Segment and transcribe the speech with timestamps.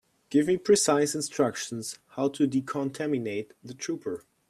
[0.31, 4.25] Give me precise instructions how to decontaminate the trooper.